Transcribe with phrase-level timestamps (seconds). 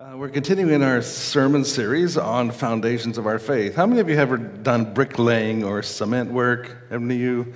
[0.00, 3.74] Uh, we're continuing our sermon series on foundations of our faith.
[3.74, 6.74] How many of you have ever done bricklaying or cement work?
[6.90, 7.54] Many of you?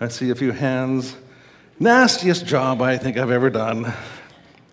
[0.00, 1.14] I see a few hands.
[1.78, 3.92] Nastiest job I think I've ever done.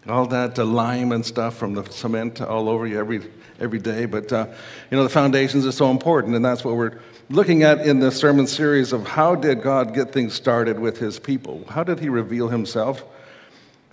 [0.07, 3.21] All that uh, lime and stuff from the cement all over you every,
[3.59, 4.07] every day.
[4.07, 4.47] But, uh,
[4.89, 6.97] you know, the foundations are so important, and that's what we're
[7.29, 11.19] looking at in the sermon series of how did God get things started with his
[11.19, 11.65] people?
[11.69, 13.03] How did he reveal himself?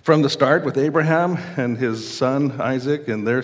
[0.03, 3.41] From the start with Abraham and his son Isaac and their,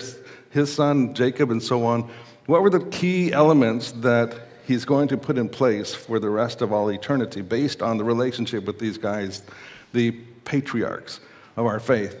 [0.50, 2.08] his son Jacob and so on,
[2.44, 6.60] what were the key elements that he's going to put in place for the rest
[6.60, 9.42] of all eternity based on the relationship with these guys,
[9.94, 10.10] the
[10.44, 11.20] patriarchs
[11.56, 12.20] of our faith?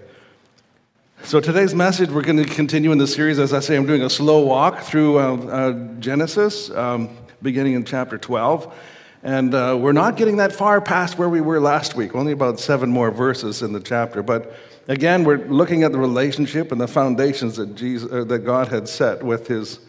[1.22, 3.38] So, today's message, we're going to continue in the series.
[3.38, 7.84] As I say, I'm doing a slow walk through uh, uh, Genesis, um, beginning in
[7.84, 8.74] chapter 12.
[9.22, 12.58] And uh, we're not getting that far past where we were last week, only about
[12.58, 14.22] seven more verses in the chapter.
[14.22, 14.54] But
[14.88, 18.88] again, we're looking at the relationship and the foundations that, Jesus, uh, that God had
[18.88, 19.80] set with his,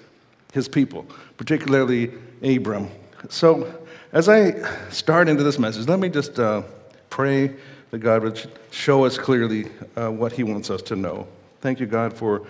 [0.51, 1.05] his people,
[1.38, 2.12] particularly
[2.43, 2.90] Abram.
[3.29, 3.73] So,
[4.12, 4.51] as I
[4.90, 6.63] start into this message, let me just uh,
[7.10, 7.55] pray
[7.91, 11.26] that God would show us clearly uh, what he wants us to know.
[11.62, 12.45] Thank you, God, for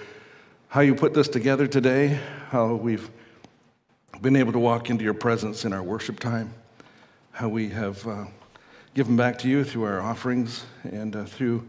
[0.69, 3.11] how you put this together today, how we've
[4.21, 6.51] been able to walk into your presence in our worship time
[7.31, 8.25] how we have uh,
[8.93, 11.65] given back to you through our offerings and uh, through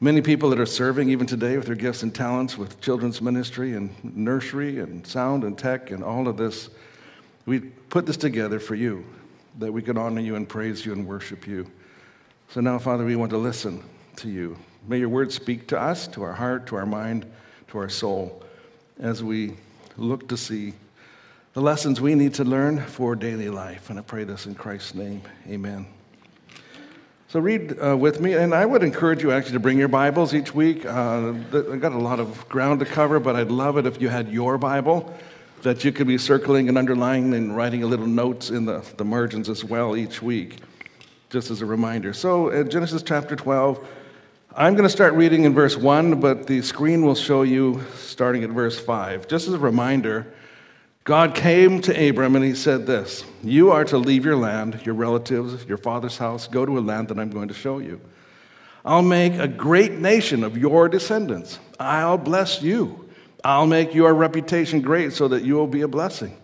[0.00, 3.74] many people that are serving even today with their gifts and talents with children's ministry
[3.74, 6.70] and nursery and sound and tech and all of this.
[7.46, 9.04] We put this together for you
[9.58, 11.70] that we could honor you and praise you and worship you.
[12.48, 13.82] So now, Father, we want to listen
[14.16, 14.56] to you.
[14.86, 17.26] May your word speak to us, to our heart, to our mind,
[17.68, 18.42] to our soul,
[18.98, 19.54] as we
[19.96, 20.74] look to see
[21.54, 23.88] the lessons we need to learn for daily life.
[23.88, 25.22] And I pray this in Christ's name.
[25.48, 25.86] Amen.
[27.28, 30.34] So read uh, with me, and I would encourage you actually to bring your Bibles
[30.34, 30.84] each week.
[30.84, 34.08] Uh, I've got a lot of ground to cover, but I'd love it if you
[34.08, 35.16] had your Bible
[35.62, 39.04] that you could be circling and underlining and writing a little notes in the, the
[39.04, 40.58] margins as well each week,
[41.30, 42.12] just as a reminder.
[42.12, 43.86] So, in Genesis chapter 12,
[44.56, 48.42] I'm going to start reading in verse 1, but the screen will show you starting
[48.42, 49.26] at verse 5.
[49.28, 50.26] Just as a reminder,
[51.04, 54.94] God came to Abram and he said this You are to leave your land, your
[54.94, 58.00] relatives, your father's house, go to a land that I'm going to show you.
[58.86, 61.58] I'll make a great nation of your descendants.
[61.78, 63.08] I'll bless you.
[63.42, 66.36] I'll make your reputation great so that you will be a blessing.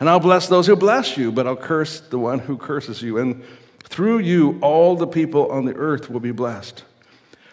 [0.00, 3.18] And I'll bless those who bless you, but I'll curse the one who curses you.
[3.18, 3.44] And
[3.84, 6.84] through you, all the people on the earth will be blessed.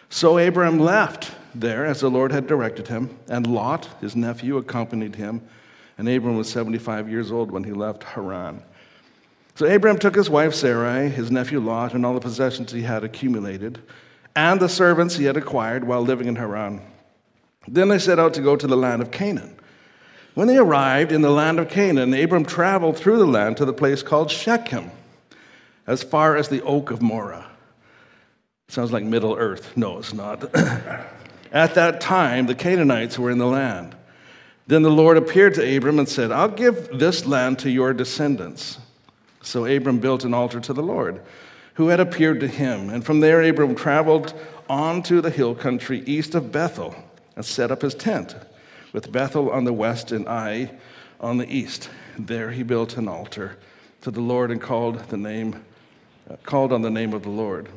[0.10, 5.16] So Abram left there as the Lord had directed him, and Lot, his nephew, accompanied
[5.16, 5.48] him.
[5.98, 8.64] And Abram was 75 years old when he left Haran.
[9.56, 13.04] So Abram took his wife Sarai, his nephew Lot, and all the possessions he had
[13.04, 13.82] accumulated,
[14.36, 16.82] and the servants he had acquired while living in Haran.
[17.68, 19.56] Then they set out to go to the land of Canaan.
[20.36, 23.74] When they arrived in the land of Canaan, Abram traveled through the land to the
[23.74, 24.92] place called Shechem,
[25.88, 27.48] as far as the oak of Moreh.
[28.68, 29.76] Sounds like Middle Earth.
[29.76, 30.44] No, it's not.
[31.52, 33.97] At that time, the Canaanites were in the land.
[34.68, 38.80] Then the Lord appeared to Abram and said, I'll give this land to your descendants.
[39.42, 41.22] So Abram built an altar to the Lord,
[41.76, 42.90] who had appeared to him.
[42.90, 44.34] And from there, Abram traveled
[44.70, 46.96] on to the hill country east of Bethel
[47.38, 48.36] and set up his tent,
[48.92, 50.72] with Bethel on the west and Ai
[51.22, 51.90] on the east.
[52.20, 53.58] There he built an altar
[54.02, 55.64] to the Lord and called the name,
[56.30, 57.70] uh, called on the name of the Lord.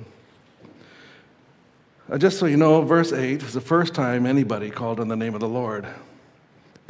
[2.11, 5.17] Uh, just so you know, verse 8 is the first time anybody called on the
[5.17, 5.87] name of the Lord.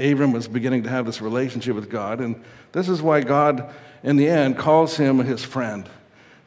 [0.00, 3.72] Abram was beginning to have this relationship with God, and this is why God,
[4.02, 5.88] in the end, calls him his friend.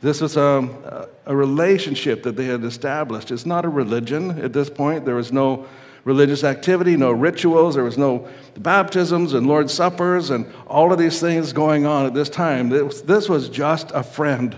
[0.02, 3.31] This was a, a relationship that they had established.
[3.31, 5.06] It's not a religion at this point.
[5.06, 5.66] There was no
[6.03, 8.28] religious activity, no rituals, there was no
[8.58, 12.69] baptisms and Lord's Suppers and all of these things going on at this time.
[12.69, 14.58] This was just a friend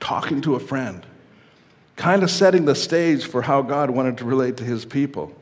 [0.00, 1.06] talking to a friend,
[1.96, 5.32] kind of setting the stage for how God wanted to relate to his people.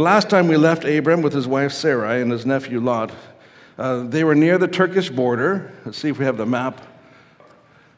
[0.00, 3.12] The last time we left Abram with his wife Sarai and his nephew Lot,
[3.76, 5.72] uh, they were near the Turkish border.
[5.84, 6.80] Let's see if we have the map.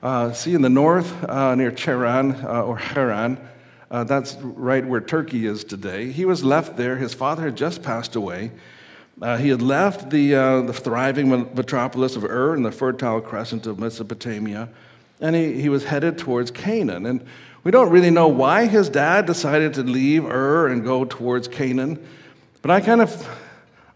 [0.03, 3.39] Uh, see in the north uh, near Cheran uh, or Haran,
[3.89, 6.11] uh, that's right where Turkey is today.
[6.11, 6.97] He was left there.
[6.97, 8.51] His father had just passed away.
[9.21, 10.33] Uh, he had left the,
[10.67, 14.69] the thriving metropolis of Ur in the fertile crescent of Mesopotamia,
[15.21, 17.07] and he, he was headed towards Canaan.
[17.07, 17.25] And
[17.65, 22.05] we don't really know why his dad decided to leave Ur and go towards Canaan,
[22.61, 23.29] but I kind of,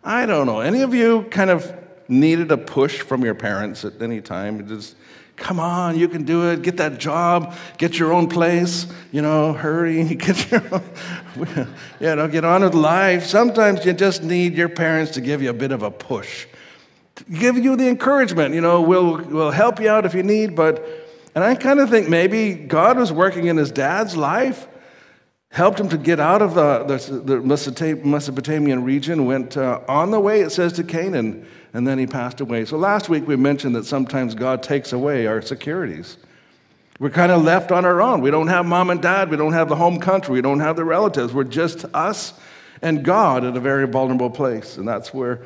[0.05, 0.61] I don't know.
[0.61, 1.73] Any of you kind of
[2.09, 4.67] needed a push from your parents at any time?
[4.69, 4.97] Just
[5.37, 6.63] Come on, you can do it.
[6.63, 7.55] Get that job.
[7.77, 8.87] Get your own place.
[9.13, 10.03] You know, hurry.
[10.15, 10.83] Get your own,
[12.01, 13.27] you know, get on with life.
[13.27, 16.47] Sometimes you just need your parents to give you a bit of a push,
[17.39, 18.55] give you the encouragement.
[18.55, 21.06] You know, we'll, we'll help you out if you need, but,
[21.37, 24.67] and I kind of think maybe God was working in his dad's life
[25.51, 30.41] helped him to get out of the, the Mesopotamian region, went uh, on the way,
[30.41, 32.65] it says, to Canaan, and then he passed away.
[32.65, 36.19] So last week we mentioned that sometimes God takes away our securities.
[36.99, 38.21] We're kind of left on our own.
[38.23, 40.77] We don't have mom and dad, we don't have the home country, we don't have
[40.77, 41.33] the relatives.
[41.33, 42.33] We're just us
[42.83, 44.77] and God at a very vulnerable place.
[44.77, 45.41] And that's where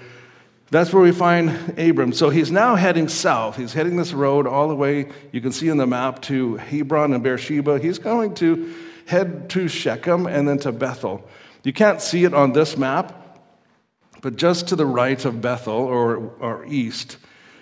[0.70, 2.12] that's where we find Abram.
[2.12, 3.56] So he's now heading south.
[3.56, 7.12] He's heading this road all the way, you can see in the map, to Hebron
[7.12, 7.80] and Beersheba.
[7.80, 8.72] He's going to
[9.06, 11.28] head to Shechem and then to Bethel.
[11.64, 13.40] You can't see it on this map,
[14.22, 17.16] but just to the right of Bethel or, or east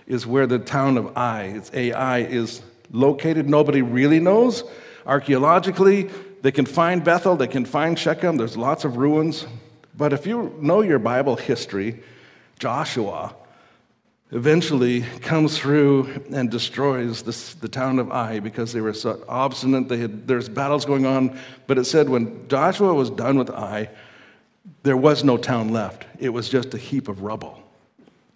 [0.07, 3.49] is where the town of Ai, it's Ai, is located.
[3.49, 4.65] Nobody really knows.
[5.07, 6.11] Archaeologically,
[6.43, 9.47] they can find Bethel, they can find Shechem, there's lots of ruins.
[9.97, 12.03] But if you know your Bible history,
[12.59, 13.35] Joshua
[14.31, 19.89] eventually comes through and destroys this, the town of Ai because they were so obstinate.
[19.89, 23.89] They had, there's battles going on, but it said when Joshua was done with Ai,
[24.83, 26.05] there was no town left.
[26.19, 27.63] It was just a heap of rubble.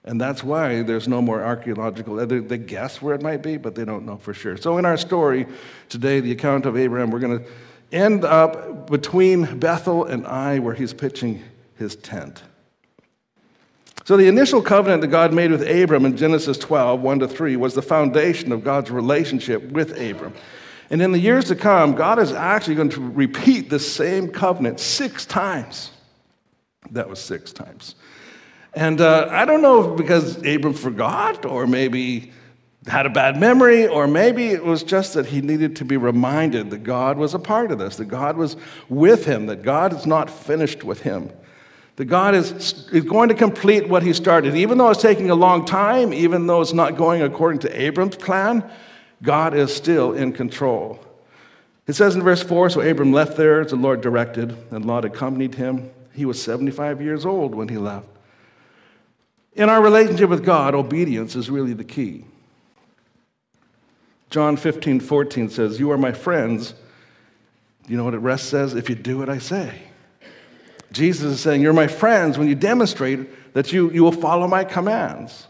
[0.05, 2.19] And that's why there's no more archaeological.
[2.19, 4.57] Uh, they, they guess where it might be, but they don't know for sure.
[4.57, 5.47] So, in our story
[5.89, 7.47] today, the account of Abraham, we're going to
[7.93, 11.45] end up between Bethel and Ai, where he's pitching
[11.77, 12.43] his tent.
[14.05, 17.57] So, the initial covenant that God made with Abram in Genesis 12, 1 to 3,
[17.57, 20.35] was the foundation of God's relationship with Abram.
[20.91, 24.81] And in the years to come, God is actually going to repeat the same covenant
[24.81, 25.91] six times.
[26.91, 27.95] That was six times.
[28.75, 32.33] And uh, I don't know because Abram forgot, or maybe
[32.87, 36.71] had a bad memory, or maybe it was just that he needed to be reminded
[36.71, 38.57] that God was a part of this, that God was
[38.89, 41.31] with him, that God is not finished with him.
[41.97, 44.55] That God is, is going to complete what He started.
[44.55, 48.17] Even though it's taking a long time, even though it's not going according to Abram's
[48.17, 48.69] plan,
[49.23, 50.99] God is still in control.
[51.87, 55.05] It says in verse 4 So Abram left there as the Lord directed, and Lot
[55.05, 55.91] accompanied him.
[56.15, 58.06] He was 75 years old when he left.
[59.55, 62.25] In our relationship with God, obedience is really the key.
[64.31, 66.75] John 15, 14 says, You are my friends.
[67.87, 68.75] You know what it rest says?
[68.75, 69.83] If you do what I say.
[70.93, 74.65] Jesus is saying, You're my friends when you demonstrate that you, you will follow my
[74.65, 75.47] commands.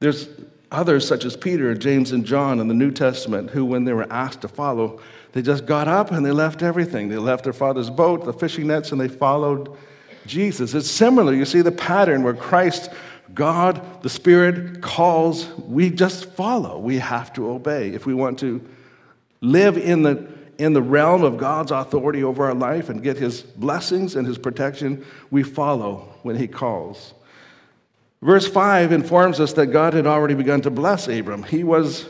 [0.00, 0.28] There's
[0.70, 4.10] others, such as Peter, James, and John in the New Testament, who, when they were
[4.12, 5.00] asked to follow,
[5.32, 7.08] they just got up and they left everything.
[7.08, 9.76] They left their father's boat, the fishing nets, and they followed
[10.26, 10.74] Jesus.
[10.74, 11.34] It's similar.
[11.34, 12.90] You see the pattern where Christ,
[13.34, 16.78] God, the Spirit calls, we just follow.
[16.78, 18.64] We have to obey if we want to
[19.40, 23.42] live in the in the realm of God's authority over our life and get his
[23.42, 27.14] blessings and his protection, we follow when he calls.
[28.22, 31.42] Verse 5 informs us that God had already begun to bless Abram.
[31.42, 32.06] He was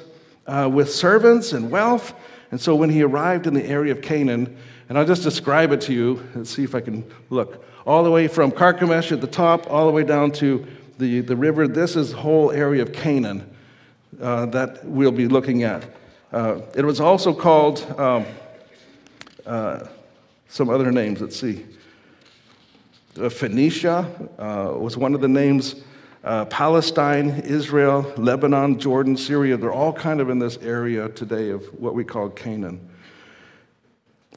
[0.47, 2.15] uh, with servants and wealth,
[2.51, 4.57] and so when he arrived in the area of Canaan,
[4.89, 8.11] and I'll just describe it to you and see if I can look, all the
[8.11, 10.65] way from Carchemish at the top, all the way down to
[10.99, 11.67] the, the river.
[11.67, 13.51] This is the whole area of Canaan
[14.21, 15.85] uh, that we'll be looking at.
[16.35, 18.27] Uh, it was also called um,
[19.47, 19.87] uh,
[20.49, 21.21] some other names.
[21.21, 21.65] Let's see.
[23.17, 25.77] Uh, Phoenicia uh, was one of the names.
[26.25, 31.63] Uh, Palestine, Israel, Lebanon, Jordan, Syria, they're all kind of in this area today of
[31.81, 32.81] what we call Canaan.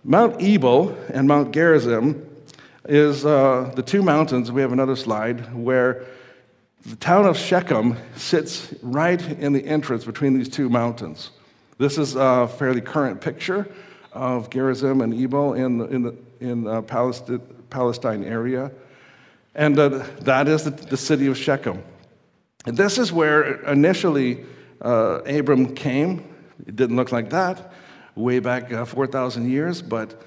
[0.04, 2.30] Mount Ebal and Mount Gerizim
[2.88, 6.06] is uh, the two mountains, we have another slide, where
[6.86, 11.32] the town of Shechem sits right in the entrance between these two mountains.
[11.78, 13.68] This is a fairly current picture
[14.12, 18.72] of Gerizim and Ebal in the, in the in uh, Palestine, Palestine area.
[19.56, 21.82] And uh, that is the, the, city of Shechem.
[22.66, 24.46] And this is where initially
[24.82, 26.24] uh, Abram came.
[26.66, 27.74] It didn't look like that
[28.16, 30.20] way back uh, 4,000 years, but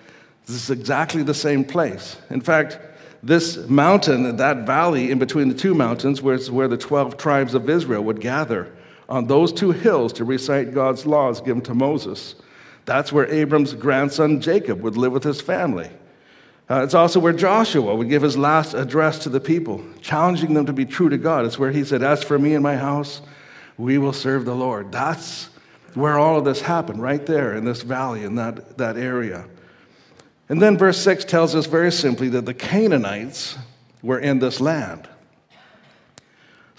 [0.47, 2.17] this is exactly the same place.
[2.31, 2.79] In fact,
[3.23, 7.69] this mountain, that valley in between the two mountains, was where the 12 tribes of
[7.69, 8.73] Israel would gather
[9.11, 12.37] on those two hills to recite God's laws given to Moses.
[12.87, 15.91] That's where Abram's grandson Jacob would live with his family.
[16.71, 20.67] Uh, it's also where Joshua would give his last address to the people, challenging them
[20.67, 21.45] to be true to God.
[21.45, 23.21] It's where he said, As for me and my house,
[23.77, 24.93] we will serve the Lord.
[24.93, 25.49] That's
[25.95, 29.47] where all of this happened, right there in this valley, in that, that area.
[30.49, 33.59] And then verse 6 tells us very simply that the Canaanites
[34.03, 35.09] were in this land.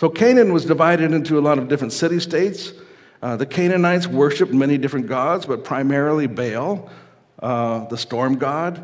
[0.01, 2.73] So Canaan was divided into a lot of different city states.
[3.21, 6.89] Uh, the Canaanites worshiped many different gods, but primarily Baal,
[7.37, 8.83] uh, the storm god,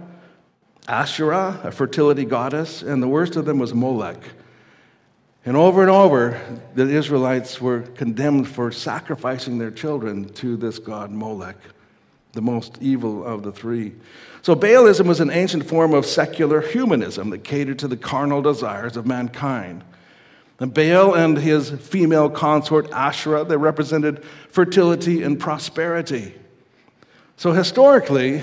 [0.88, 4.22] Asherah, a fertility goddess, and the worst of them was Molech.
[5.44, 6.40] And over and over,
[6.76, 11.58] the Israelites were condemned for sacrificing their children to this god Molech,
[12.34, 13.96] the most evil of the three.
[14.44, 18.96] So, Baalism was an ancient form of secular humanism that catered to the carnal desires
[18.96, 19.84] of mankind.
[20.60, 26.34] And Baal and his female consort Asherah, they represented fertility and prosperity.
[27.36, 28.42] So, historically,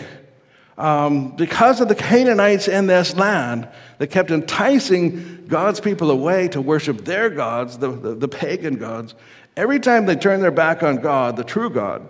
[0.79, 3.69] um, because of the Canaanites in this land
[3.99, 9.15] that kept enticing God's people away to worship their gods, the, the, the pagan gods,
[9.57, 12.09] every time they turned their back on God, the true God,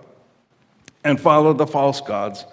[1.02, 2.44] and followed the false gods,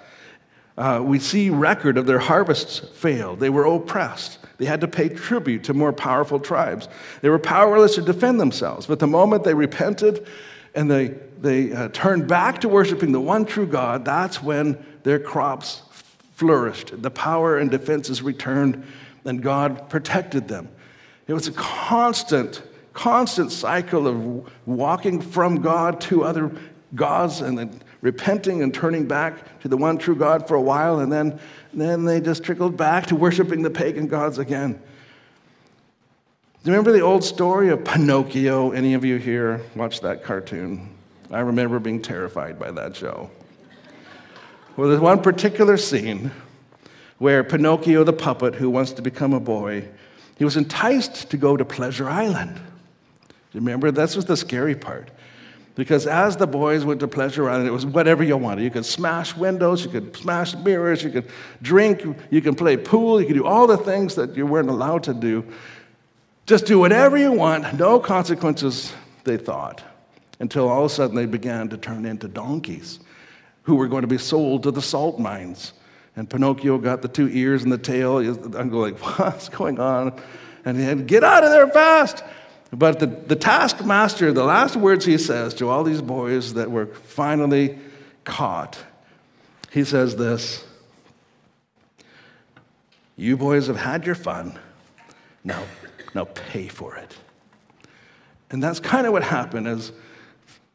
[0.78, 3.40] uh, we see record of their harvests failed.
[3.40, 4.40] They were oppressed.
[4.62, 6.88] They had to pay tribute to more powerful tribes.
[7.22, 8.86] They were powerless to defend themselves.
[8.86, 10.28] But the moment they repented
[10.76, 15.18] and they, they uh, turned back to worshiping the one true God, that's when their
[15.18, 15.82] crops
[16.36, 17.02] flourished.
[17.02, 18.86] The power and defenses returned,
[19.26, 20.70] and God protected them.
[21.26, 22.62] It was a constant,
[22.94, 26.52] constant cycle of walking from God to other
[26.94, 31.00] gods and then repenting and turning back to the one true God for a while,
[31.00, 31.40] and then,
[31.74, 34.74] then they just trickled back to worshiping the pagan gods again.
[34.74, 38.72] Do you remember the old story of Pinocchio?
[38.72, 40.90] Any of you here watch that cartoon?
[41.32, 43.30] I remember being terrified by that show.
[44.76, 46.32] Well, there's one particular scene
[47.18, 49.88] where Pinocchio, the puppet who wants to become a boy,
[50.38, 52.60] he was enticed to go to Pleasure Island.
[53.54, 53.92] Remember?
[53.92, 55.10] That's was the scary part.
[55.76, 58.64] Because as the boys went to Pleasure Island, it was whatever you wanted.
[58.64, 61.30] You could smash windows, you could smash mirrors, you could
[61.62, 65.04] drink, you can play pool, you could do all the things that you weren't allowed
[65.04, 65.46] to do.
[66.46, 68.92] Just do whatever you want, no consequences,
[69.24, 69.84] they thought.
[70.40, 73.00] Until all of a sudden they began to turn into donkeys
[73.64, 75.74] who were going to be sold to the salt mines.
[76.16, 78.18] And Pinocchio got the two ears and the tail.
[78.18, 80.20] I'm going, like, what's going on?
[80.66, 82.24] And he had, get out of there fast.
[82.74, 86.86] But the, the taskmaster, the last words he says to all these boys that were
[86.86, 87.78] finally
[88.24, 88.78] caught,
[89.72, 90.64] he says this
[93.18, 94.58] You boys have had your fun.
[95.44, 95.64] Now,
[96.16, 97.18] now pay for it.
[98.52, 99.92] And that's kind of what happened as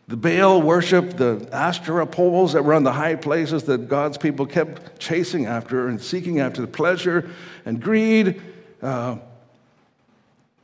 [0.09, 4.47] the Baal worship, the Asherah poles that were on the high places that God's people
[4.47, 7.31] kept chasing after and seeking after the pleasure
[7.65, 8.41] and greed.
[8.81, 9.17] Uh,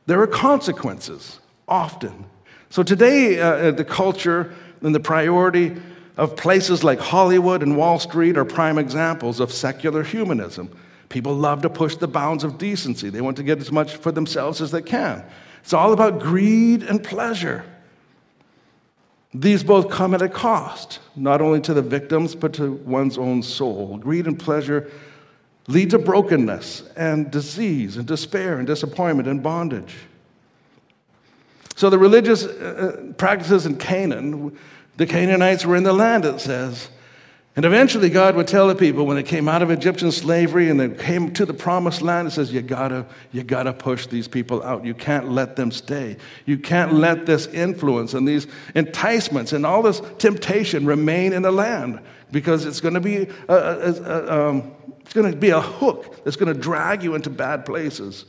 [0.05, 2.25] there are consequences often.
[2.69, 5.75] So today, uh, uh, the culture and the priority
[6.17, 10.69] of places like Hollywood and Wall Street are prime examples of secular humanism.
[11.09, 13.09] People love to push the bounds of decency.
[13.09, 15.23] They want to get as much for themselves as they can.
[15.61, 17.63] It's all about greed and pleasure.
[19.33, 23.41] These both come at a cost, not only to the victims, but to one's own
[23.41, 23.97] soul.
[23.97, 24.91] Greed and pleasure
[25.67, 29.95] lead to brokenness and disease and despair and disappointment and bondage.
[31.75, 32.49] So the religious uh,
[33.09, 34.57] uh, practices in Canaan,
[34.97, 36.89] the Canaanites were in the land, it says.
[37.55, 40.79] And eventually, God would tell the people when they came out of Egyptian slavery and
[40.79, 44.63] they came to the promised land, it says, you gotta, you gotta push these people
[44.63, 44.83] out.
[44.83, 46.17] You can't let them stay.
[46.47, 51.51] You can't let this influence and these enticements and all this temptation remain in the
[51.51, 51.99] land
[52.31, 56.55] because it's gonna be a, a, a um, it's gonna be a hook that's gonna
[56.55, 58.25] drag you into bad places.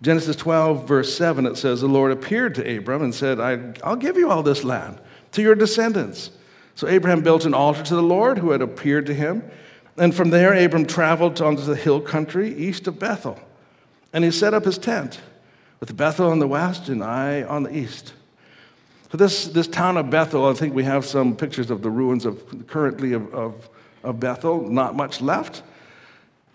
[0.00, 4.16] Genesis 12, verse 7, it says, The Lord appeared to Abram and said, I'll give
[4.16, 4.98] you all this land
[5.32, 6.30] to your descendants.
[6.74, 9.42] So Abraham built an altar to the Lord who had appeared to him.
[9.96, 13.38] And from there, Abram traveled onto the hill country east of Bethel.
[14.12, 15.20] And he set up his tent
[15.78, 18.14] with Bethel on the west and Ai on the east.
[19.10, 22.24] So, this, this town of Bethel, I think we have some pictures of the ruins
[22.24, 23.68] of currently of, of,
[24.04, 25.62] of Bethel, not much left.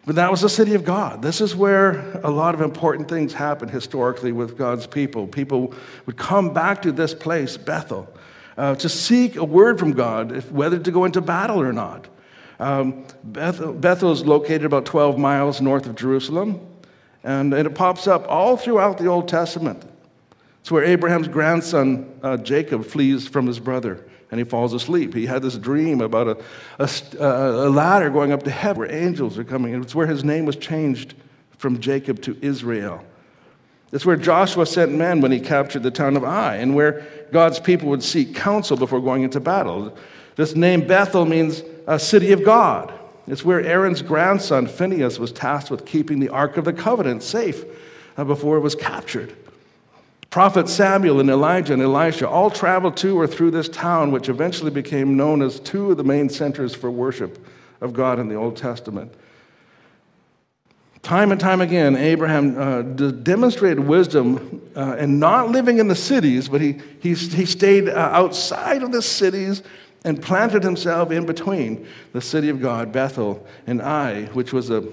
[0.05, 1.21] But that was the city of God.
[1.21, 5.25] This is where a lot of important things happened historically with God's people.
[5.27, 5.73] People
[6.05, 8.07] would come back to this place, Bethel,
[8.57, 12.07] uh, to seek a word from God, if, whether to go into battle or not.
[12.59, 16.65] Um, Bethel, Bethel is located about 12 miles north of Jerusalem,
[17.23, 19.83] and, and, it pops up all throughout the Old Testament.
[20.61, 25.13] It's where Abraham's grandson uh, Jacob flees from his brother and he falls asleep.
[25.13, 26.85] He had this dream about a,
[27.23, 29.75] a, a ladder going up to heaven where angels are coming.
[29.81, 31.13] It's where his name was changed
[31.57, 33.03] from Jacob to Israel.
[33.91, 37.59] It's where Joshua sent men when he captured the town of Ai, and where God's
[37.59, 39.95] people would seek counsel before going into battle.
[40.35, 42.93] This name Bethel means a city of God.
[43.27, 47.63] It's where Aaron's grandson Phinehas was tasked with keeping the Ark of the Covenant safe
[48.17, 49.35] uh, before it was captured.
[50.29, 54.69] Prophet Samuel and Elijah and Elisha all traveled to or through this town, which eventually
[54.69, 57.43] became known as two of the main centers for worship
[57.79, 59.13] of God in the Old Testament.
[61.05, 66.49] Time and time again, Abraham uh, demonstrated wisdom uh, in not living in the cities,
[66.49, 69.61] but he, he, he stayed uh, outside of the cities
[70.03, 74.83] and planted himself in between the city of God, Bethel, and Ai, which was a,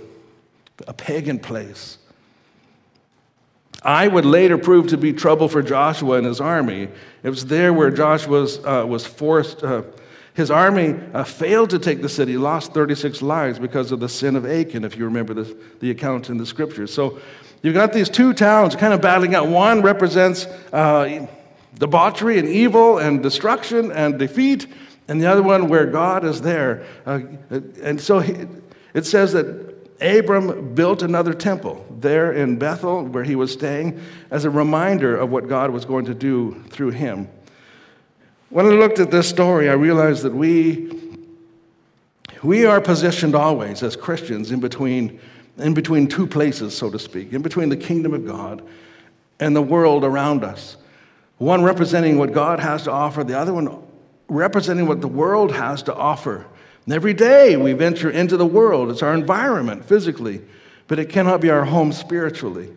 [0.86, 1.96] a pagan place.
[3.82, 6.88] Ai would later prove to be trouble for Joshua and his army.
[7.22, 9.64] It was there where Joshua was, uh, was forced.
[10.34, 14.34] His army uh, failed to take the city, lost 36 lives because of the sin
[14.34, 16.92] of Achan, if you remember the, the account in the scriptures.
[16.92, 17.20] So
[17.62, 19.48] you've got these two towns kind of battling out.
[19.48, 21.26] One represents uh,
[21.74, 24.66] debauchery and evil and destruction and defeat,
[25.06, 26.86] and the other one where God is there.
[27.04, 27.20] Uh,
[27.82, 28.46] and so he,
[28.94, 34.46] it says that Abram built another temple there in Bethel, where he was staying, as
[34.46, 37.28] a reminder of what God was going to do through him.
[38.52, 40.90] When I looked at this story, I realized that we,
[42.42, 45.18] we are positioned always as Christians in between,
[45.56, 48.62] in between two places, so to speak, in between the kingdom of God
[49.40, 50.76] and the world around us.
[51.38, 53.82] One representing what God has to offer, the other one
[54.28, 56.44] representing what the world has to offer.
[56.84, 58.90] And every day we venture into the world.
[58.90, 60.42] It's our environment physically,
[60.88, 62.70] but it cannot be our home spiritually.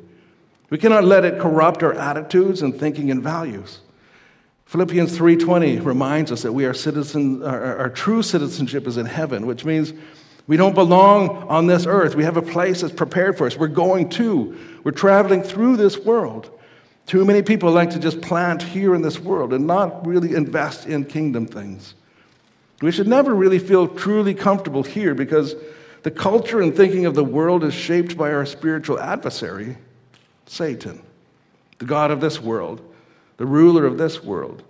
[0.70, 3.82] We cannot let it corrupt our attitudes and thinking and values.
[4.66, 9.46] Philippians 3:20 reminds us that we are citizens our, our true citizenship is in heaven,
[9.46, 9.94] which means
[10.48, 12.16] we don't belong on this earth.
[12.16, 13.58] We have a place that's prepared for us.
[13.58, 14.58] We're going to.
[14.84, 16.52] We're traveling through this world.
[17.06, 20.88] Too many people like to just plant here in this world and not really invest
[20.88, 21.94] in kingdom things.
[22.82, 25.56] We should never really feel truly comfortable here because
[26.04, 29.78] the culture and thinking of the world is shaped by our spiritual adversary,
[30.46, 31.02] Satan,
[31.80, 32.82] the God of this world,
[33.38, 34.64] the ruler of this world.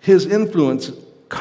[0.00, 0.92] His influence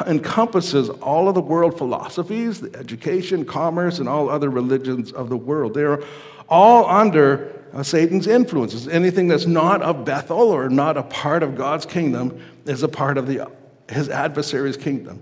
[0.08, 5.38] encompasses all of the world philosophies, the education, commerce, and all other religions of the
[5.38, 5.74] world.
[5.74, 6.02] They're
[6.48, 8.88] all under uh, Satan's influences.
[8.88, 13.18] Anything that's not of Bethel or not a part of God's kingdom is a part
[13.18, 13.52] of the
[13.90, 15.22] his adversary's kingdom.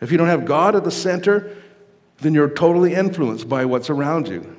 [0.00, 1.56] If you don't have God at the center,
[2.18, 4.56] then you're totally influenced by what's around you.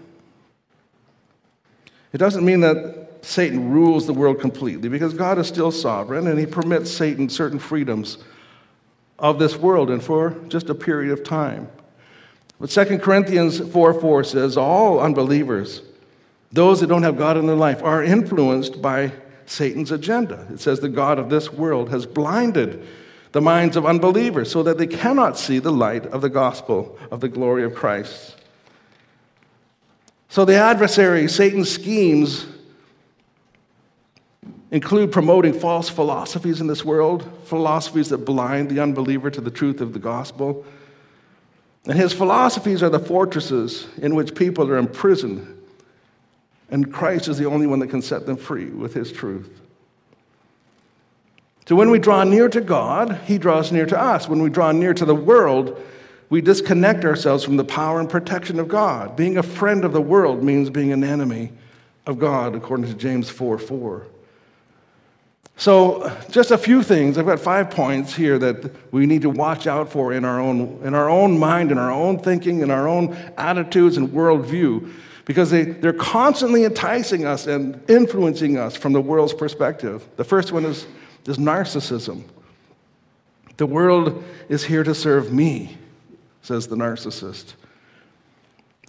[2.14, 6.40] It doesn't mean that Satan rules the world completely because God is still sovereign and
[6.40, 8.20] he permits Satan certain freedoms
[9.18, 11.68] of this world and for just a period of time.
[12.60, 15.82] But 2 Corinthians 4 4 says, All unbelievers,
[16.52, 19.12] those that don't have God in their life, are influenced by
[19.48, 20.48] Satan's agenda.
[20.52, 22.86] It says, The God of this world has blinded
[23.32, 27.22] the minds of unbelievers so that they cannot see the light of the gospel of
[27.22, 28.36] the glory of Christ.
[30.30, 32.46] So the adversary, Satan's schemes,
[34.76, 39.80] include promoting false philosophies in this world, philosophies that blind the unbeliever to the truth
[39.80, 40.66] of the gospel.
[41.86, 45.48] And his philosophies are the fortresses in which people are imprisoned,
[46.70, 49.62] and Christ is the only one that can set them free with his truth.
[51.70, 54.28] So when we draw near to God, He draws near to us.
[54.28, 55.82] When we draw near to the world,
[56.30, 59.16] we disconnect ourselves from the power and protection of God.
[59.16, 61.54] Being a friend of the world means being an enemy
[62.06, 64.06] of God, according to James 4 4.
[65.58, 67.18] So, just a few things.
[67.18, 70.82] I've got five points here that we need to watch out for in our own,
[70.84, 74.92] in our own mind, in our own thinking, in our own attitudes and worldview,
[75.24, 80.06] because they, they're constantly enticing us and influencing us from the world's perspective.
[80.18, 80.86] The first one is
[81.28, 82.24] is narcissism.
[83.58, 85.78] The world is here to serve me,
[86.42, 87.54] says the narcissist.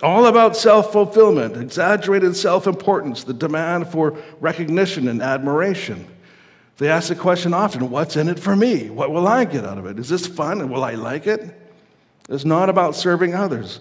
[0.03, 6.07] All about self fulfillment, exaggerated self importance, the demand for recognition and admiration.
[6.79, 8.91] They ask the question often what's in it for me?
[8.91, 9.99] What will I get out of it?
[9.99, 10.69] Is this fun?
[10.69, 11.59] Will I like it?
[12.29, 13.81] It's not about serving others.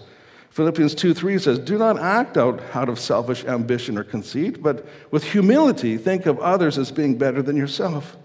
[0.50, 4.86] Philippians 2 3 says, Do not act out out of selfish ambition or conceit, but
[5.10, 8.16] with humility think of others as being better than yourself.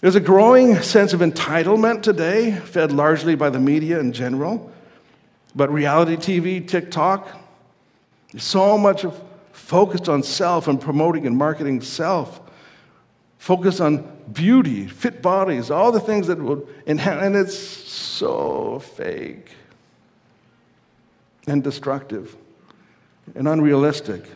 [0.00, 4.72] There's a growing sense of entitlement today, fed largely by the media in general.
[5.54, 7.28] But reality TV, TikTok,
[8.38, 9.04] so much
[9.52, 12.40] focused on self and promoting and marketing self,
[13.42, 19.50] focused on beauty, fit bodies, all the things that would enhance, and it's so fake
[21.48, 22.36] and destructive
[23.34, 24.26] and unrealistic.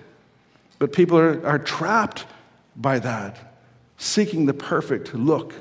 [0.81, 2.27] But people are, are trapped
[2.75, 3.61] by that
[3.97, 5.55] seeking the perfect look.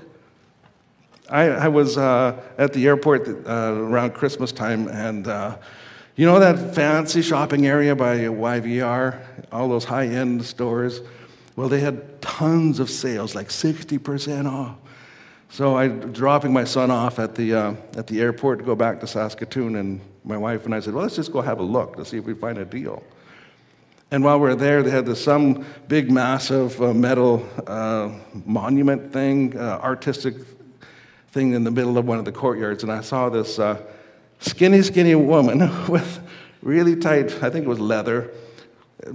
[1.30, 5.58] I, I was uh, at the airport uh, around Christmas time, and uh,
[6.16, 11.02] you know that fancy shopping area by YVR, all those high end stores?
[11.56, 14.76] Well, they had tons of sales, like 60% off.
[15.50, 19.00] So I dropping my son off at the, uh, at the airport to go back
[19.00, 21.96] to Saskatoon, and my wife and I said, well, let's just go have a look
[21.96, 23.04] to see if we find a deal.
[24.12, 28.12] And while we are there, they had this some big, massive uh, metal uh,
[28.46, 30.36] monument thing, uh, artistic
[31.30, 33.82] thing in the middle of one of the courtyards, and I saw this uh,
[34.40, 36.20] skinny, skinny woman with
[36.62, 38.32] really tight, I think it was leather,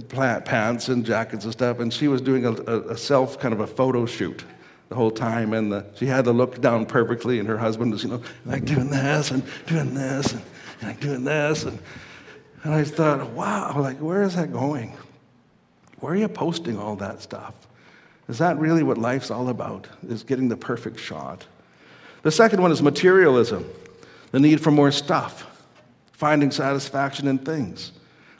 [0.09, 3.67] pants and jackets and stuff, and she was doing a, a self kind of a
[3.67, 4.43] photo shoot
[4.89, 8.03] the whole time, and the, she had to look down perfectly, and her husband was,
[8.03, 10.41] you know, like doing this and doing this and,
[10.79, 11.79] and like doing this, and,
[12.63, 14.95] and I thought, wow, like where is that going?
[15.99, 17.53] Where are you posting all that stuff?
[18.27, 19.87] Is that really what life's all about?
[20.07, 21.45] Is getting the perfect shot?
[22.23, 23.65] The second one is materialism,
[24.31, 25.47] the need for more stuff,
[26.11, 27.93] finding satisfaction in things,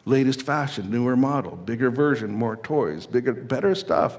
[0.06, 4.18] latest fashion, newer model, bigger version, more toys, bigger, better stuff.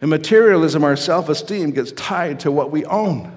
[0.00, 3.36] And materialism, our self esteem gets tied to what we own.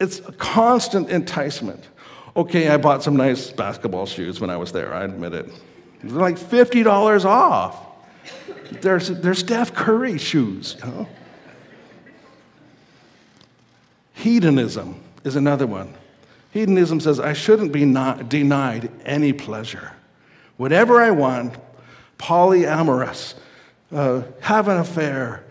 [0.00, 1.88] It's a constant enticement.
[2.34, 5.50] Okay, I bought some nice basketball shoes when I was there, I admit it.
[6.02, 7.86] They're like $50 off.
[8.80, 11.08] They're, they're Steph Curry shoes, you know?
[14.14, 15.94] Hedonism is another one.
[16.52, 19.92] Hedonism says, I shouldn't be denied any pleasure.
[20.62, 21.56] Whatever I want,
[22.18, 23.34] polyamorous,
[23.90, 25.42] uh, have an affair,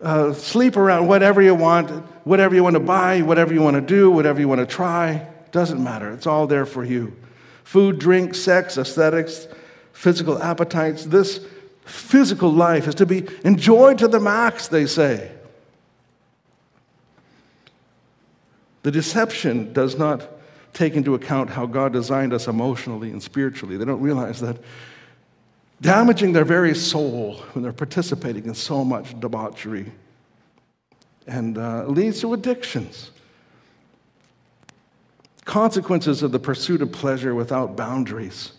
[0.00, 1.90] uh, sleep around, whatever you want,
[2.24, 5.28] whatever you want to buy, whatever you want to do, whatever you want to try,
[5.52, 6.10] doesn't matter.
[6.14, 7.14] It's all there for you.
[7.62, 9.48] Food, drink, sex, aesthetics,
[9.92, 11.04] physical appetites.
[11.04, 11.44] This
[11.84, 15.30] physical life is to be enjoyed to the max, they say.
[18.82, 20.26] The deception does not
[20.72, 23.76] take into account how God designed us emotionally and spiritually.
[23.76, 24.56] They don't realize that
[25.80, 29.92] damaging their very soul when they're participating in so much debauchery
[31.26, 33.10] and uh, leads to addictions.
[35.44, 38.52] Consequences of the pursuit of pleasure without boundaries.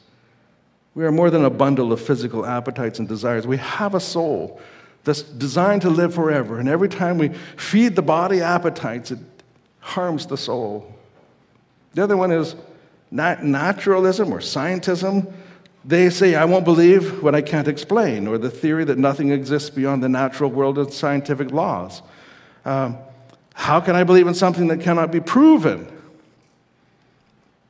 [0.96, 3.46] We are more than a bundle of physical appetites and desires.
[3.46, 4.60] We have a soul
[5.04, 6.60] that's designed to live forever.
[6.60, 9.20] And every time we feed the body appetites, it
[9.80, 10.94] harms the soul.
[11.94, 12.56] The other one is
[13.12, 15.34] naturalism or scientism.
[15.86, 19.70] They say, I won't believe what I can't explain, or the theory that nothing exists
[19.70, 22.02] beyond the natural world and scientific laws.
[22.66, 22.98] Um,
[23.54, 25.88] how can I believe in something that cannot be proven?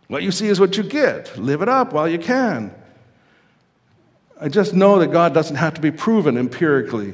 [0.08, 1.38] What you see is what you get.
[1.38, 2.74] Live it up while you can.
[4.42, 7.14] I just know that God doesn't have to be proven empirically.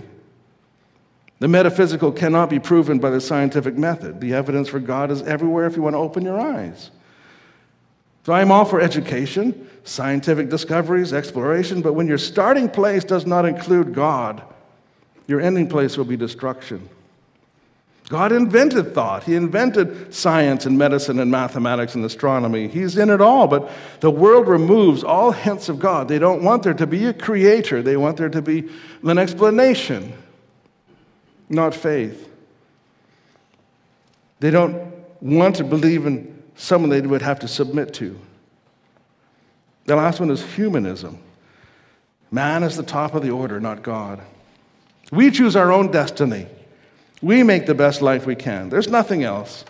[1.40, 4.22] The metaphysical cannot be proven by the scientific method.
[4.22, 6.92] The evidence for God is everywhere if you want to open your eyes.
[8.26, 13.46] So I'm all for education, scientific discoveries, exploration, but when your starting place does not
[13.46, 14.42] include God,
[15.28, 16.90] your ending place will be destruction.
[18.10, 19.24] God invented thought.
[19.24, 22.68] He invented science and medicine and mathematics and astronomy.
[22.68, 26.08] He's in it all, but the world removes all hints of God.
[26.08, 28.70] They don't want there to be a creator, they want there to be
[29.04, 30.14] an explanation
[31.50, 32.30] not faith.
[34.40, 38.20] They don't want to believe in someone they would have to submit to.
[39.86, 41.20] The last one is humanism.
[42.32, 44.22] Man is the top of the order, not God.
[45.12, 46.48] We choose our own destiny.
[47.22, 48.70] We make the best life we can.
[48.70, 49.64] There's nothing else.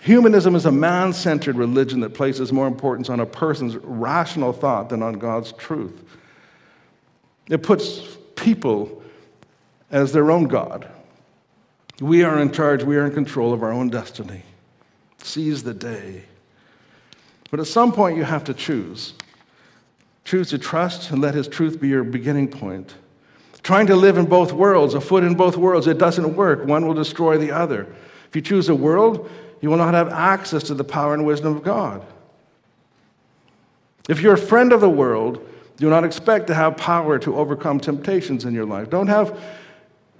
[0.00, 4.88] Humanism is a man centered religion that places more importance on a person's rational thought
[4.88, 6.02] than on God's truth.
[7.48, 8.00] It puts
[8.34, 9.02] people
[9.92, 10.88] as their own God.
[12.00, 14.42] We are in charge, we are in control of our own destiny.
[15.22, 16.24] Seize the day.
[17.50, 19.14] But at some point, you have to choose.
[20.24, 22.94] Choose to trust and let His truth be your beginning point.
[23.62, 26.64] Trying to live in both worlds, a foot in both worlds, it doesn't work.
[26.64, 27.86] One will destroy the other.
[28.28, 29.30] If you choose a world,
[29.60, 32.04] you will not have access to the power and wisdom of God.
[34.08, 37.78] If you're a friend of the world, do not expect to have power to overcome
[37.78, 38.90] temptations in your life.
[38.90, 39.40] Don't have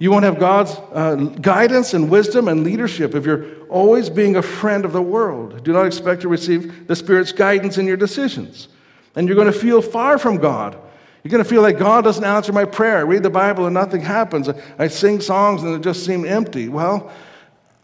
[0.03, 4.43] you won't have God's uh, guidance and wisdom and leadership if you're always being a
[4.43, 5.63] friend of the world.
[5.63, 8.67] Do not expect to receive the Spirit's guidance in your decisions.
[9.15, 10.77] And you're going to feel far from God.
[11.23, 12.97] You're going to feel like God doesn't answer my prayer.
[12.97, 14.49] I read the Bible and nothing happens.
[14.77, 16.69] I sing songs and it just seems empty.
[16.69, 17.13] Well,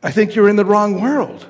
[0.02, 1.46] I think you're in the wrong world.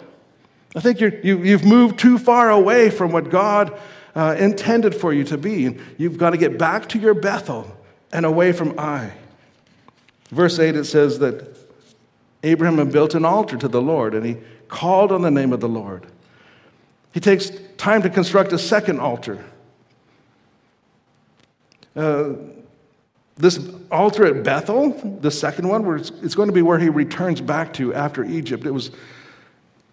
[0.77, 3.81] I think you you, you've moved too far away from what God
[4.15, 5.79] uh, intended for you to be.
[5.97, 7.75] You've got to get back to your Bethel
[8.13, 9.15] and away from Ai.
[10.31, 11.57] Verse 8, it says that
[12.43, 14.37] Abraham had built an altar to the Lord and he
[14.69, 16.07] called on the name of the Lord.
[17.13, 19.45] He takes time to construct a second altar.
[21.97, 22.35] Uh,
[23.39, 23.61] This
[23.91, 27.41] altar at Bethel, the second one, where it's, it's going to be where he returns
[27.41, 28.67] back to after Egypt.
[28.67, 28.91] It was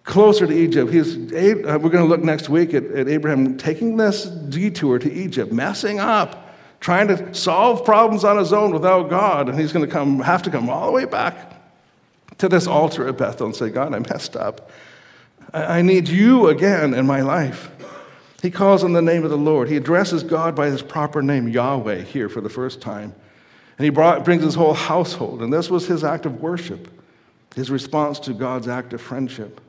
[0.02, 0.92] closer to Egypt.
[0.92, 5.12] He's, uh, we're going to look next week at, at Abraham taking this detour to
[5.12, 6.45] Egypt, messing up,
[6.80, 9.48] trying to solve problems on his own without God.
[9.48, 11.54] And he's going to come, have to come all the way back
[12.38, 14.70] to this altar at Bethel and say, God, I messed up.
[15.52, 17.70] I, need you again in my life.
[18.42, 19.68] He calls on the name of the Lord.
[19.68, 23.14] He addresses God by his proper name, Yahweh, here for the first time.
[23.78, 25.42] And he brought, brings his whole household.
[25.42, 26.88] And this was his act of worship,
[27.54, 29.60] his response to God's act of friendship.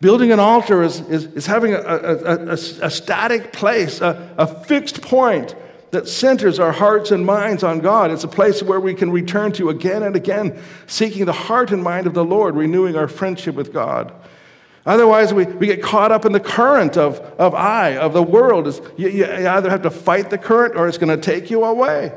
[0.00, 4.46] Building an altar is, is, is having a, a, a, a static place, a, a
[4.46, 5.54] fixed point
[5.92, 8.10] that centers our hearts and minds on God.
[8.10, 11.82] It's a place where we can return to again and again, seeking the heart and
[11.82, 14.12] mind of the Lord, renewing our friendship with God.
[14.86, 18.66] Otherwise, we, we get caught up in the current of, of I, of the world.
[18.96, 22.12] You, you either have to fight the current or it's going to take you away.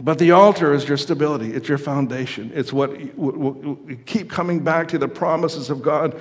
[0.00, 2.50] But the altar is your stability, it's your foundation.
[2.54, 6.20] It's what we keep coming back to the promises of God,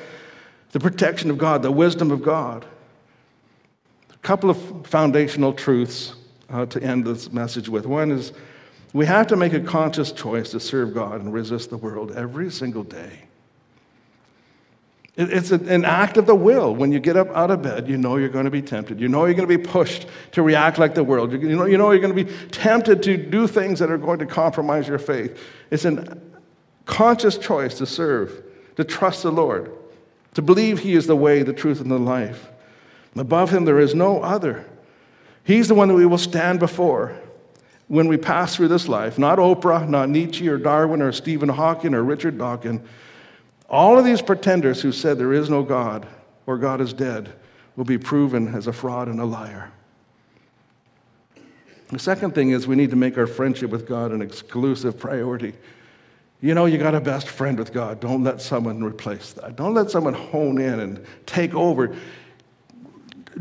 [0.74, 2.66] the protection of God, the wisdom of God.
[4.24, 6.16] Couple of foundational truths
[6.50, 7.86] uh, to end this message with.
[7.86, 8.34] One is
[8.94, 12.50] we have to make a conscious choice to serve God and resist the world every
[12.50, 13.24] single day.
[15.16, 16.74] It's an act of the will.
[16.74, 19.00] When you get up out of bed, you know you're going to be tempted.
[19.00, 21.32] You know you're going to be pushed to react like the world.
[21.32, 24.18] You know, you know you're going to be tempted to do things that are going
[24.20, 25.40] to compromise your faith.
[25.70, 26.18] It's a
[26.86, 28.44] conscious choice to serve,
[28.76, 29.72] to trust the Lord,
[30.34, 32.50] to believe He is the way, the truth, and the life.
[33.16, 34.66] Above Him, there is no other.
[35.44, 37.20] He's the one that we will stand before
[37.88, 39.20] when we pass through this life.
[39.20, 42.82] Not Oprah, not Nietzsche or Darwin or Stephen Hawking or Richard Dawkins.
[43.70, 46.08] All of these pretenders who said there is no God
[46.46, 47.34] or God is dead
[47.76, 49.72] will be proven as a fraud and a liar.
[51.90, 55.54] The second thing is we need to make our friendship with God an exclusive priority.
[56.42, 58.00] You know, you got a best friend with God.
[58.00, 59.56] Don't let someone replace that.
[59.56, 61.96] Don't let someone hone in and take over.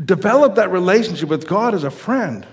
[0.03, 2.45] Develop that relationship with God as a friend.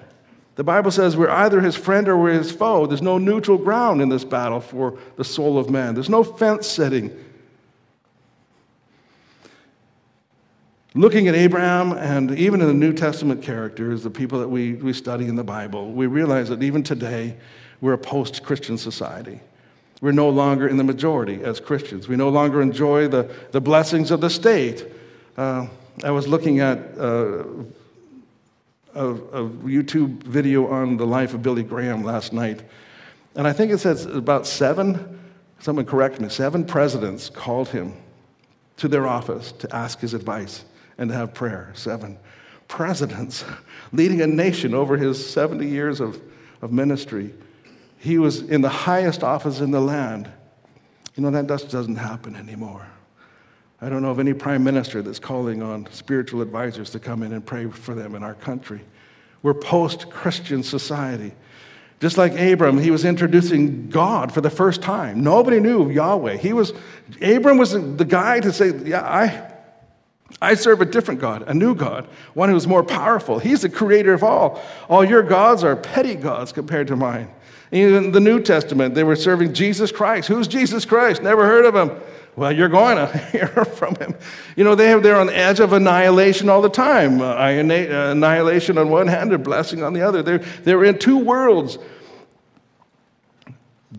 [0.56, 2.86] The Bible says we're either his friend or we're his foe.
[2.86, 6.66] There's no neutral ground in this battle for the soul of man, there's no fence
[6.66, 7.16] setting.
[10.92, 14.92] Looking at Abraham and even in the New Testament characters, the people that we, we
[14.92, 17.36] study in the Bible, we realize that even today
[17.80, 19.40] we're a post Christian society.
[20.00, 22.08] We're no longer in the majority as Christians.
[22.08, 24.84] We no longer enjoy the, the blessings of the state.
[25.36, 25.68] Uh,
[26.02, 27.44] I was looking at uh,
[28.94, 32.62] a, a, YouTube video on the life of Billy Graham last night,
[33.36, 35.20] and I think it says about seven,
[35.58, 37.94] someone correct me, seven presidents called him
[38.78, 40.64] to their office to ask his advice
[40.96, 41.70] and to have prayer.
[41.74, 42.18] Seven
[42.66, 43.44] presidents
[43.92, 46.20] leading a nation over his 70 years of,
[46.62, 47.34] of ministry.
[47.98, 50.30] He was in the highest office in the land.
[51.14, 52.86] You know, that just doesn't happen anymore.
[53.82, 57.32] I don't know of any prime minister that's calling on spiritual advisors to come in
[57.32, 58.80] and pray for them in our country.
[59.42, 61.32] We're post Christian society.
[61.98, 65.22] Just like Abram, he was introducing God for the first time.
[65.22, 66.36] Nobody knew Yahweh.
[66.36, 66.72] He was,
[67.22, 69.50] Abram was the guy to say, Yeah, I,
[70.40, 73.38] I serve a different God, a new God, one who is more powerful.
[73.38, 74.62] He's the creator of all.
[74.88, 77.30] All your gods are petty gods compared to mine.
[77.70, 80.28] In the New Testament, they were serving Jesus Christ.
[80.28, 81.22] Who's Jesus Christ?
[81.22, 82.00] Never heard of him.
[82.40, 84.14] Well, you're going to hear from him.
[84.56, 87.20] You know, they have, they're on the edge of annihilation all the time.
[87.20, 90.22] Uh, annihilation on one hand and blessing on the other.
[90.22, 91.76] They're, they're in two worlds.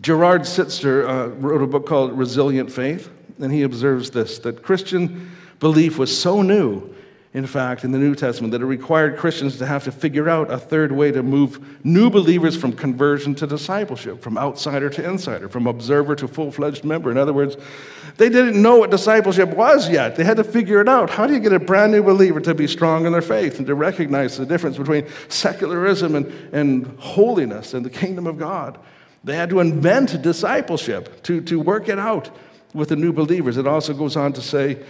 [0.00, 5.30] Gerard Sittser uh, wrote a book called Resilient Faith, and he observes this that Christian
[5.60, 6.92] belief was so new,
[7.34, 10.50] in fact, in the New Testament, that it required Christians to have to figure out
[10.50, 15.48] a third way to move new believers from conversion to discipleship, from outsider to insider,
[15.48, 17.10] from observer to full fledged member.
[17.10, 17.56] In other words,
[18.18, 20.16] they didn't know what discipleship was yet.
[20.16, 21.08] They had to figure it out.
[21.08, 23.66] How do you get a brand new believer to be strong in their faith and
[23.66, 28.78] to recognize the difference between secularism and, and holiness and the kingdom of God?
[29.24, 32.30] They had to invent discipleship to, to work it out
[32.74, 33.56] with the new believers.
[33.56, 34.84] It also goes on to say,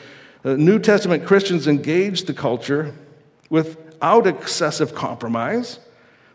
[0.44, 2.94] Uh, New Testament Christians engaged the culture
[3.48, 5.78] without excessive compromise.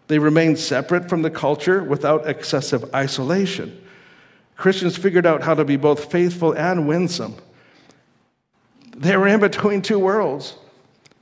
[0.08, 3.82] They remained separate from the culture without excessive isolation.
[4.56, 7.36] Christians figured out how to be both faithful and winsome.
[8.96, 10.56] They were in between two worlds.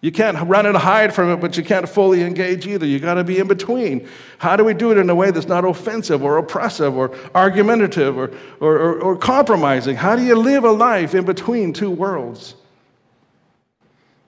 [0.02, 2.86] You can't run and hide from it, but you can't fully engage either.
[2.86, 4.08] You got to be in between.
[4.38, 8.16] How do we do it in a way that's not offensive or oppressive or argumentative
[8.16, 9.96] or, or, or, or compromising?
[9.96, 12.54] How do you live a life in between two worlds?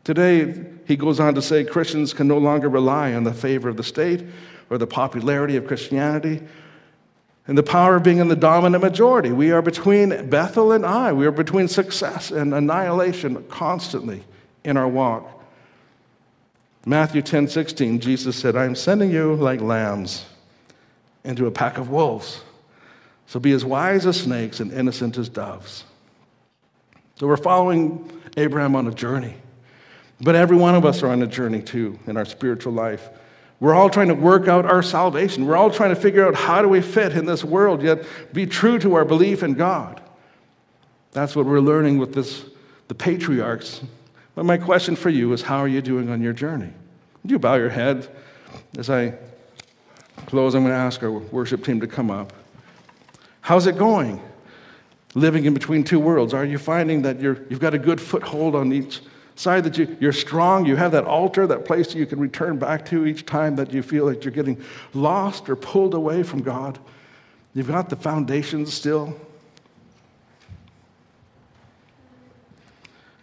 [0.08, 3.76] Today, he goes on to say Christians can no longer rely on the favor of
[3.76, 4.24] the state
[4.70, 6.42] or the popularity of Christianity
[7.46, 9.34] and the power of being in the dominant majority.
[9.34, 11.12] We are between Bethel and Ai.
[11.12, 14.24] We are between success and annihilation constantly
[14.64, 15.44] in our walk.
[16.86, 20.26] Matthew 10 16, Jesus said, I am sending you like lambs
[21.26, 22.40] into a pack of wolves.
[23.26, 25.84] So be as wise as snakes and innocent as doves.
[27.20, 29.36] So we're following Abraham on a journey.
[30.22, 33.10] But every one of us are on a journey too in our spiritual life.
[33.60, 35.46] We're all trying to work out our salvation.
[35.46, 38.46] We're all trying to figure out how do we fit in this world, yet be
[38.46, 40.02] true to our belief in God.
[41.12, 42.46] That's what we're learning with this,
[42.88, 43.82] the patriarchs.
[44.36, 46.72] But my question for you is how are you doing on your journey?
[47.24, 48.08] Would you bow your head
[48.78, 49.16] as I
[50.28, 50.54] close?
[50.54, 52.34] I'm going to ask our worship team to come up.
[53.42, 54.22] How's it going?
[55.16, 56.36] Living in between two worlds.
[56.36, 59.02] Are you finding that you're, you've got a good foothold on each
[59.40, 62.58] side, that you, you're strong, you have that altar, that place that you can return
[62.58, 64.62] back to each time that you feel like you're getting
[64.94, 66.80] lost or pulled away from God?
[67.54, 69.16] You've got the foundations still.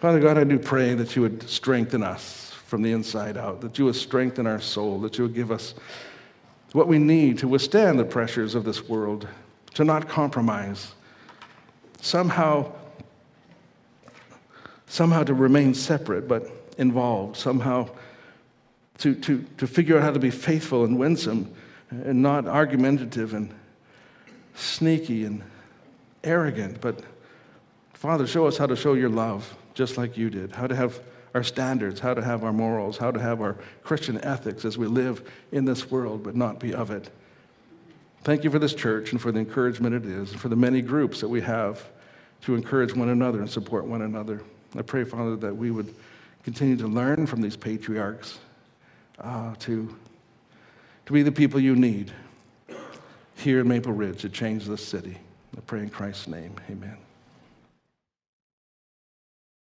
[0.00, 3.78] Father God, I do pray that you would strengthen us from the inside out, that
[3.78, 5.74] you would strengthen our soul, that you would give us
[6.72, 9.28] what we need to withstand the pressures of this world
[9.74, 10.92] to not compromise,
[12.00, 12.70] somehow,
[14.86, 16.46] somehow to remain separate but
[16.78, 17.88] involved, somehow
[18.98, 21.52] to, to, to figure out how to be faithful and winsome
[21.90, 23.52] and not argumentative and
[24.54, 25.42] sneaky and
[26.22, 26.80] arrogant.
[26.80, 27.00] But
[27.92, 31.00] Father, show us how to show your love just like you did, how to have
[31.34, 34.86] our standards, how to have our morals, how to have our Christian ethics as we
[34.86, 37.10] live in this world but not be of it.
[38.22, 40.80] Thank you for this church and for the encouragement it is, and for the many
[40.80, 41.84] groups that we have
[42.42, 44.42] to encourage one another and support one another.
[44.76, 45.94] I pray, Father, that we would
[46.42, 48.38] continue to learn from these patriarchs
[49.20, 49.94] uh, to,
[51.06, 52.12] to be the people you need
[53.36, 55.16] here in Maple Ridge to change this city.
[55.56, 56.54] I pray in Christ's name.
[56.70, 57.03] Amen.